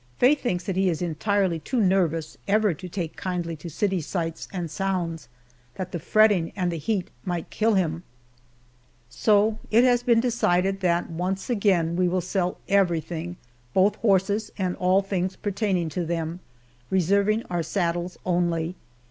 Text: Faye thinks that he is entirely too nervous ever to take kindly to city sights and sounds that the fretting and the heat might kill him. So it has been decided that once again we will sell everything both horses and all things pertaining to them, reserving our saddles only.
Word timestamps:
Faye 0.17 0.33
thinks 0.33 0.63
that 0.63 0.75
he 0.75 0.89
is 0.89 0.99
entirely 1.03 1.59
too 1.59 1.79
nervous 1.79 2.35
ever 2.47 2.73
to 2.73 2.89
take 2.89 3.15
kindly 3.15 3.55
to 3.57 3.69
city 3.69 4.01
sights 4.01 4.47
and 4.51 4.71
sounds 4.71 5.29
that 5.75 5.91
the 5.91 5.99
fretting 5.99 6.51
and 6.55 6.71
the 6.71 6.77
heat 6.79 7.11
might 7.23 7.51
kill 7.51 7.75
him. 7.75 8.01
So 9.11 9.59
it 9.69 9.83
has 9.83 10.01
been 10.01 10.19
decided 10.19 10.79
that 10.79 11.11
once 11.11 11.51
again 11.51 11.95
we 11.95 12.07
will 12.07 12.19
sell 12.19 12.57
everything 12.67 13.37
both 13.75 13.95
horses 13.97 14.51
and 14.57 14.75
all 14.77 15.03
things 15.03 15.35
pertaining 15.35 15.87
to 15.89 16.03
them, 16.03 16.39
reserving 16.89 17.43
our 17.51 17.61
saddles 17.61 18.17
only. 18.25 18.73